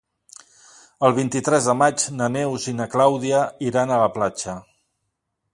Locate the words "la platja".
4.07-4.61